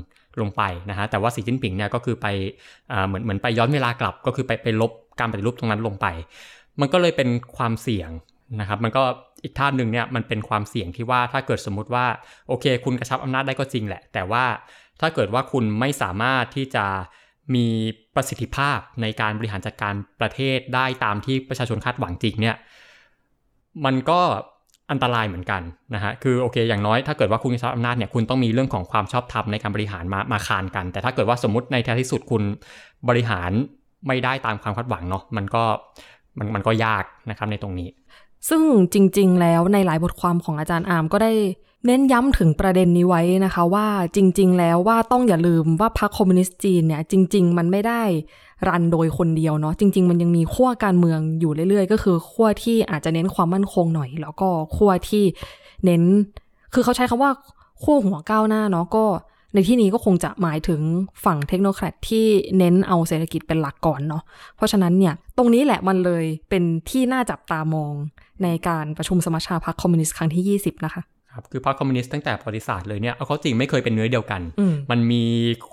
[0.40, 2.26] ลงไปนะฮะแต่ว่าสีจิ้นผิงเนี่ยก็คือไป
[3.06, 6.06] เหมือนเหมือนไปย้อนเวลากลับ ก็คือไปไปลบการปฏิรูปตรงนั้นลงไป
[6.80, 8.10] มันก็เลยเป็นความเสี่ยง
[8.60, 9.02] นะครับ มันก็
[9.42, 12.06] อีกท่านหนึ่งเนี่ยมันเป็นความเสี่ยงที่ว่าถ้าเกิดสมมุติว่า
[12.48, 14.44] โอเค คุณกระชับอำนาจได้ก็จริงแหละ แต่ว่า
[15.00, 16.86] ถ้าเกิดว่าคุณไม่สามารถที่จะ
[17.54, 17.66] มี
[18.14, 22.56] ประสิทธิภาพในการบริหารจัดการประเทศได้ตามที่ประชาชนคาดหวังจริงเนี่ย
[23.84, 24.20] มันก็
[24.90, 25.62] อันตรายเหมือนกัน
[25.94, 32.42] นะฮะคือโอเคอย่างน้อยถ้าเกิดว่าคุณกระชับอำนาจเนี่ยคุณต้องมีเรื่องของความชอบธรรมในการบริหารมามาคานกัน แต่ถ้าเกิดว่าสมมติในท้ายที่สุดคุณ
[33.08, 33.50] บริหาร
[34.06, 35.64] ไม่ได้ตามความคาดหวังเนาะมันก็
[36.38, 37.88] มันมันก็ยากนะครับในตรงนี้
[38.48, 41.32] ซึ่งจริง ๆ แล้วในหลายบทความของอาจารย์อามก็ได้
[41.86, 48.02] เน้นย้ำถึงประเด็นนี้ไว้นะคะว่าจริง ๆ แล้วว่าต้องอย่าลืมว่าพรรคคอมมิวนิสต์จีนเนี่ยจริง ๆ มันไม่ได้
[48.68, 55.24] รันโดยคนเดียวเนาะจริง ๆ มันยังมีขั้วการเมืองอยู่เรื่อย ๆ ก็คือขั้วที่อาจจะเน้นความมั่นคงหน่อย แล้วก็ขั้วที่
[55.84, 56.02] เน้น
[56.74, 57.30] คือเขาใช้คำว่า
[57.82, 59.04] ขั้วหัวก้าวหน้าเนาะก็
[59.54, 60.80] ในที่นี้ก็คงจะหมายถึง
[61.24, 62.26] ฝั่ง technocrat ที่
[62.58, 64.22] เน้นเอาเศรษฐกิจเป็นหลักก่อนเนาะ
[64.56, 67.94] เพราะฉะนั้นเนี่ยตรงนี้แหละมันเลยเป็นที่น่าจับตามอง
[68.44, 71.02] ในการประชุมสมัชชาพรรคคอมมิวนิสต์ครั้งที่ 20 นะคะ
[71.32, 75.24] ครับคือพรรคคอมมิวนิสต์ตั้งแต่ประวัติศาสตร์เลยเนี่ยเอาเขาจริงไม่เคยเป็นเนื้อเดียวกันอืมมันมี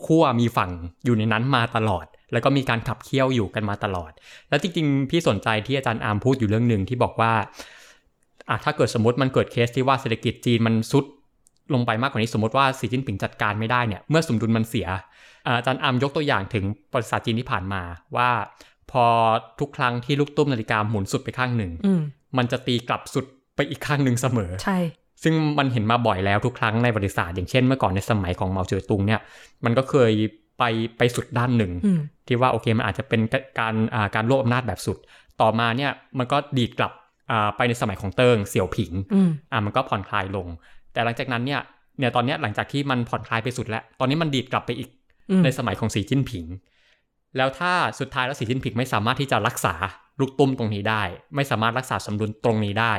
[0.06, 0.72] ขั้วมีฝั่ง
[1.06, 4.12] อยู่ในนั้นมาตลอด แล้วก็มีการขับเคี่ยวอยู่กันมาตลอด
[4.50, 7.32] แล้วจริงๆ พี่สนใจที่อาจารย์อาร์มพูดอยู่เรื่องหนึ่งที่บอกว่า
[8.50, 11.06] อะถ้าเกิดสมมติมันเกิดเคสที่ว่าเศรษฐกิจจีนมันทรุด
[11.74, 14.88] ลงไปมากกว่านี้สมมติว่าสีจิ้นผิงจัดการไม่ได้เนี่ยเมื่อสมดุลมันเสีย
[15.46, 17.82] อ่าอาจารย์อาร์มยกตัวอย่างถึงประวัติศาสตร์จีนที่ผ่านมา
[18.16, 18.30] ว่า
[18.92, 19.06] พอ
[19.60, 21.92] ทุกครั้งที่ลูกตุ้มนาฬิกาหมุนสุดไปข้างหนึ่งอื
[22.36, 24.80] มมันจะตีกลับสุดไปอีกข้างหนึ่งเสมอ ใช่
[25.24, 29.20] ซึ่งมันเห็นมาบ่อยแล้วทุกครั้งในประวัติศาสตร์อย่างเช่นเมื่อก่อนในสมัยของเหมาเจ๋อตุงเนี่ย
[29.65, 30.12] มันก็เคย
[30.60, 30.63] ไป
[30.98, 33.22] ไปสุดด้านหนึ่งอืมที่ว่าโอเคมันอาจจะเป็น
[33.60, 34.98] การอ่าการรวบอำนาจแบบสุด
[35.42, 36.92] ต่อมาเนี่ยมันก็ดีดกลับ
[37.32, 40.48] อ่าไปในสมัยของเติงเสี่ยวผิงอืมอ่ามันก็ผ่อนคลายลง
[40.94, 41.62] แต่หลังจากนั้นเนี่ย
[42.00, 44.89] เนี่ยตอนเนี้ยหลังจากที่มันผ่อนคลายไปสุดแล้ว ตอนนี้มันดีดกลับไปอีก
[45.30, 46.46] อืมในสมัยของสีจิ้นผิง
[47.38, 49.76] แล้วถ้าสุดท้ายแล้วสีจิ้นผิงไม่สามารถที่จะรักษา
[50.20, 51.04] ลูกตุ้มตรงนี้ได้
[51.36, 52.94] ไม่สามารถรักษาสมดุลตรงนี้ได้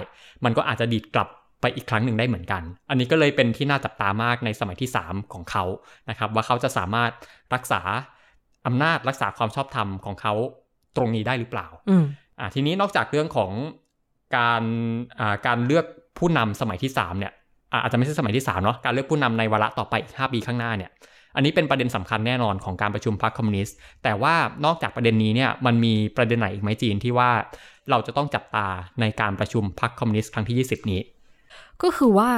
[0.44, 1.28] มันก็อาจจะดีดกลับ
[1.60, 5.64] ไปอีกครั้งหนึ่งได้เหมือนกัน อันนี้ก็เลยเป็นที่น่าจับตามากในสมัยที่ 3 ของเขา
[6.10, 7.10] นะครับ ว่าเขาจะสามารถ
[7.54, 7.80] รักษา
[8.66, 10.34] อำนาจรักษาความชอบธรรมของเขา
[10.96, 12.04] ตรงนี้ได้หรือเปล่าอืม
[12.38, 13.52] อ่า ทีนี้นอกจากเรื่องของ
[14.36, 14.62] การ
[15.20, 15.86] อ่าการเลือก
[16.18, 17.32] ผู้นำสมัยที่3เนี่ย
[17.72, 20.90] อ่าอาจจะไม่ใช่สมัยที่3เนาะการเลือกผู้นำในวาระต่อไปอีก5ปีข้างหน้าเนี่ย
[21.34, 27.30] อันนี้เป็นประเด็นสำคัญแน่นอนของการประชุมพรรคคอมมิวนิสต์ แต่ว่านอกจากประเด็นนี้เนี่ยมันมีประเด็นไหนอีกไหมจีนที่ว่า
[27.90, 28.66] เราจะต้องจับตา
[29.00, 31.00] ในการประชุมพรรคคอมมิวนิสต์ครั้งที่ 20 นี้
[31.82, 32.30] ก็คือว่า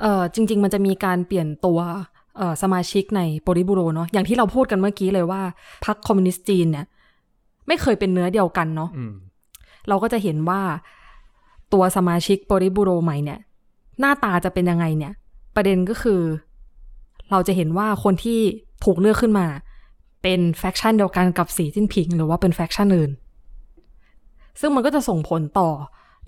[0.00, 1.78] เออจริง ๆ มันจะมีการเปลี่ยนตัว
[2.36, 5.42] เอ่อสมาชิกในโปริบูโรเนาะอย่างที่เราพูดกันเมื่อกี้เลยว่า
[5.84, 6.86] พรรคคอมมิวนิสต์จีนเนี่ย
[7.66, 9.14] ไม่เคยเป็นเนื้อเดียวกันเนาะอืม
[9.88, 10.60] เราก็จะเห็นว่า
[11.72, 13.38] ตัวสมาชิกโปริบูโรใหม่เนี่ย
[14.00, 15.12] หน้าตาจะเป็นยังไงเนี่ย
[15.56, 16.20] ประเด็นก็คือ
[17.30, 18.38] เราจะเห็นว่าคนที่
[18.84, 19.46] ถูกเลือกขึ้นมา
[20.22, 23.10] เป็น faction เดียวกันกับสีจิ้นผิง หรือว่าเป็น faction อื่น
[24.60, 25.70] ซึ่งมันก็จะส่งผลต่อ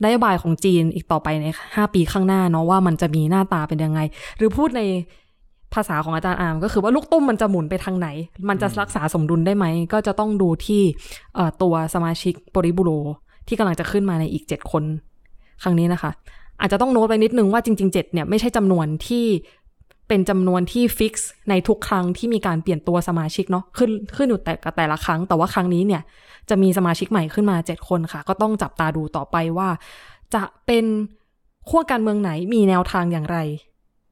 [0.04, 4.00] นโยบายของจีนอีกต่อไปใน 5 ปีข้างหน้าเนาะว่ามันจะมีหน้าตาเป็นยังไง
[4.36, 4.82] หรือพูดใน
[5.74, 8.08] ภาษาของอาจารย์อามก็คือว่าลูกตุ้มมันจะหมุนไปทางไหน
[8.48, 10.82] มันจะรักษาสมดุลได้ไหม ก็จะต้องดูที่
[11.62, 12.90] ตัวสมาชิกโปริบูโร
[13.48, 14.84] ที่กำลังจะขึ้นมาในอีก 7 คน
[15.62, 16.10] ครั้งนี้นะคะ
[16.60, 19.24] อาจจะต้องโน้ตไปนิดนึงว่าจริง ๆ 7เนี่ยไม่ใช่จำนวนที่
[20.08, 26.02] เป็นจำนวนที่ฟิกซ์ในทุกครั้งที่มีการเปลี่ยนตัวสมาชิกเนาะขึ้นขึ้นอยู่แต่กับแต่ละครั้ง แต่ว่าครั้งนี้เนี่ย
[26.48, 29.68] จะมีสมาชิกใหม่ขึ้นมา 7 คนค่ะ ก็ต้องจับตาดูต่อไปว่า
[30.34, 30.84] จะเป็น
[31.68, 33.38] ขั้วการเมืองไหนมีแนวทางอย่างไร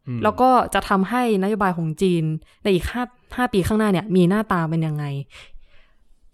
[0.06, 2.24] อืมแล้วก็จะทำให้นโยบายของจีน
[2.62, 3.02] ในอีกห้า
[3.36, 5.04] ห้าปีข้างหน้าเนี่ย มีหน้าตาเป็นยังไง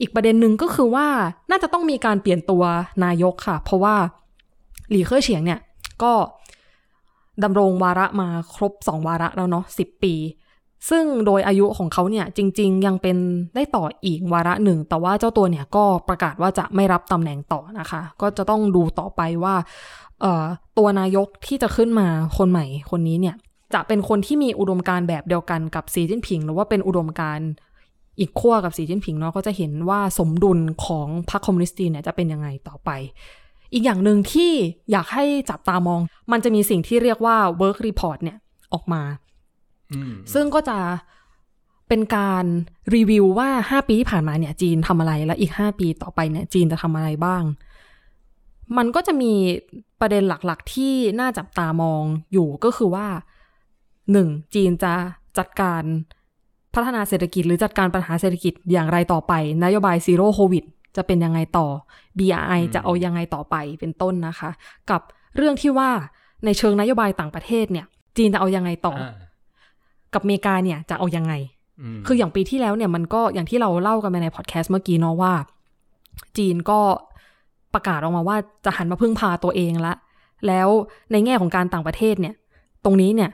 [0.01, 1.07] อีกประเด็นหนึ่งก็คือว่า
[1.51, 2.65] น่าจะต้องมีการเปลี่ยนตัว
[3.05, 3.95] นายกค่ะ เพราะว่า
[4.91, 5.61] หลีเค่อเฉียงเนี่ย
[6.03, 6.13] ก็
[7.45, 10.15] ดำรงวาระมาครบสองวาระแล้วเนาะสิบปี
[10.91, 13.17] ซึ่งโดยอายุของเขาเนี่ยจริง ๆ ยังเป็น
[13.55, 19.55] ได้ต่ออีกวาระหนึ่ง แต่ว่าเจ้าตัวเนี่ยก็ประกาศว่าจะไม่รับตำแหน่งต่อนะคะ ก็จะต้องดูต่อไปว่า
[20.79, 23.37] ตัวนายกที่จะขึ้นมาคนใหม่คนนี้เนี่ย
[23.75, 27.39] จะเป็นคนที่มีอุดมการแบบเดียวกันกับสีจิ้นผิง หรือว่าเป็นอุดมการ
[28.19, 32.91] อีกขั้วกับสีจิ้นผิงเนาะก็จะเห็นว่าสมดุลของพรรคคอมมิวนิสต์เนี่ยจะเป็นยังไงต่อไป
[33.73, 34.53] อีกอย่างหนึ่งที่
[34.91, 36.01] อยากให้จับตามอง
[36.33, 38.39] มันจะมีสิ่งที่เรียกว่า work report เนี่ย
[38.73, 39.03] ออกมา
[39.93, 40.79] อืมซึ่งก็จะ
[41.89, 42.45] เป็นการ
[42.95, 47.43] รีวิวว่า 5 ปีที่ผ่านมาเนี่ยจีนทำอะไรและอีก 5 ปีต่อไปเนี่ยจีนจะทำอะไรบ้าง
[48.77, 49.33] มันก็จะมี
[50.01, 53.07] ประเด็นหลักๆ ที่น่าจับตามองอยู่ก็คือว่า
[53.81, 54.55] 1.
[54.55, 54.95] จีนจะ
[55.39, 55.83] จัดการ
[56.75, 59.33] พัฒนาเศรษฐกิจหรือจัดการปัญหาเศรษฐกิจอย่างไรต่อไป
[59.65, 60.65] นโยบายซีโร่โควิด
[60.97, 61.67] จะเป็นยังไงต่อ
[62.19, 64.51] BRI จะเอายังไงต่อไปเป็นต้นนะคะ
[64.91, 65.01] กับ
[65.37, 65.91] เรื่องที่ว่า
[66.45, 69.15] ในเชิงนโยบายต่างประเทศเนี่ย จีนจะเอายังไงต่ออ่า
[70.15, 71.33] กับอเมริกาเนี่ยจะเอายังไง
[71.97, 75.35] มคืออย่างปีที่แล้วเนี่ยมันก็อย่างที่เราเล่ากันไปในพอดแคสต์เมื่อกี้เนาะว่า
[76.39, 76.81] จีนก็
[77.75, 79.95] ประกาศออกมาว่าจะหันมาพึ่งพาตัวเองละ
[80.47, 80.69] แล้ว
[81.13, 82.35] ในแง่ของการต่างประเทศเนี่ย
[82.85, 83.31] ตรงนี้เนี่ย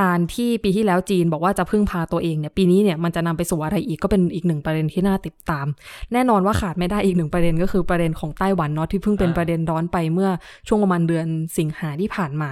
[0.00, 5.66] การที่ปีที่แล้วจีนบอกว่าจะพึ่งพาตัวเองเนี่ยปีนี้เนี่ยมันจะนำไปสู่อะไรอีกก็เป็นอีกหนึ่งประเด็นที่น่าติดตาม
[6.12, 10.30] แน่นอนว่าขาดไม่ได้อีกหนึ่งประเด็นก็คือประเด็นของไต้หวันเนาะที่เพิ่งเป็นประเด็นร้อนไปเมื่อ
[10.68, 11.26] ช่วงประมาณเดือน
[11.58, 12.50] สิงหาที่ผ่านมา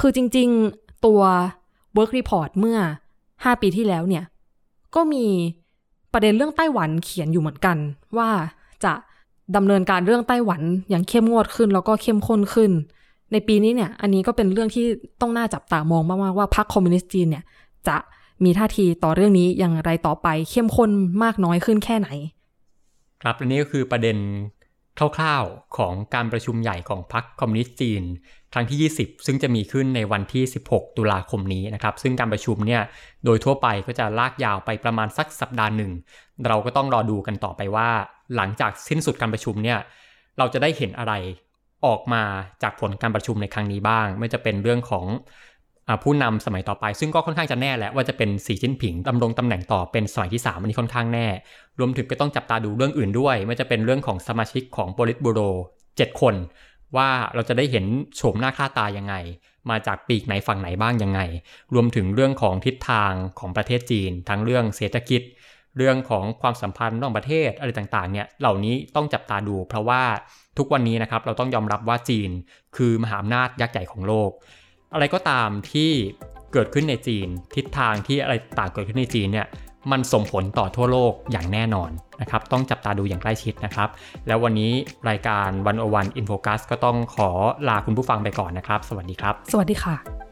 [0.00, 1.20] คือจริง ๆตัว
[1.96, 2.78] work report เมื่อ
[3.20, 4.24] 5 ปีที่แล้วเนี่ย
[4.94, 5.26] ก็มี
[6.12, 7.76] ประเด็นเรื่องไต้หวันเขียนอยู่เหมือนกัน
[8.18, 8.30] ว่า
[8.84, 8.92] จะ
[9.56, 12.72] ดำเนินการเรื่องไต้หวันอย่างเข้มงวดขึ้น แล้วก็เข้มข้นขึ้น
[13.32, 14.86] ในปีนี้เนี่ย อันนี้ก็เป็นเรื่องที่
[15.20, 17.44] ต้องน่าจับตามองมากๆว่าพรรคคอมมิวนิสต์จีนเนี่ย
[17.88, 17.96] จะ
[18.44, 20.90] มีท่าทีต่อเรื่องนี้อย่างไรต่อไปเข้มข้น
[21.22, 22.08] มากน้อยขึ้นแค่ไหน
[23.22, 24.16] ครับและนี่ก็คือประเด็น
[25.16, 28.02] คร่าวๆของการประชุมใหญ่ของพรรคคอมมิวนิสต์จีน
[28.52, 32.82] ครั้งที่ 20 ซึ่งจะมีขึ้นในวันที่ 16 ตุลาคมนี้นะครับ ซึ่งการประชุมเนี่ย
[33.24, 35.92] โดยทั่วไปก็จะลากยาวไปประมาณสักสัปดาห์หนึ่ง
[36.46, 37.88] เราก็ต้องรอดูกันต่อไปว่า
[38.36, 39.78] หลังจากสิ้นสุดการประชุมเนี่ย
[40.38, 41.12] เราจะได้เห็นอะไร
[41.86, 42.22] ออกมา
[42.62, 45.06] จากผลการประชุมในครั้งนี้บ้าง ไม่จะเป็นเรื่องของ
[46.02, 51.26] ผู้นำสมัยต่อไป ซึ่งก็ค่อนข้างจะแน่แหละว่าจะเป็นสีจิ้นผิงดำรงตำแหน่งต่อเป็นสมัยที่ 3 อันนี้ค่อนข้างแน่
[51.78, 55.40] รวมถึงก็ต้องจับตาดูเรื่องอื่นด้วย ไม่จะเป็นเรื่องของสมาชิกของโปลิตบูโร
[55.84, 56.34] 7คน
[56.96, 57.84] ว่าเราจะได้เห็น
[58.16, 59.14] โฉมหน้าค่าตายังไง
[59.70, 61.20] มาจากปีกไหนฝั่งไหนบ้างยังไง
[61.74, 65.22] รวมถึงเรื่องของทิศทางของประเทศจีน ทั้งเรื่องเศรษฐกิจ
[65.80, 70.02] เรื่องของความสัมพันธ์ระหว่างประเทศอะไรต่างๆเนี่ยเหล่านี้ต้องจับตาดู เพราะว่า
[70.58, 72.30] ทุกวันนี้นะครับเราต้องยอมรับว่าจีน
[72.76, 74.30] คือมหาอำนาจยักษ์ใหญ่ของโลก
[74.94, 75.90] อะไรก็ตามที่
[76.52, 79.46] เกิดขึ้นในจีน ทิศทางที่อะไรต่างเกิดขึ้นในจีนเนี่ย
[79.90, 81.90] มันส่งผลต่อทั่วโลกอย่างแน่นอน
[82.20, 83.88] นะครับ ต้องจับตาดูอย่างใกล้ชิดนะครับ
[84.26, 84.72] แล้ววันนี้
[85.08, 87.30] รายการวันโอวันอินโฟกัสก็ต้องขอ
[87.68, 90.29] ลาคุณผู้ฟังไปก่อนนะครับ สวัสดีครับ สวัสดีค่ะ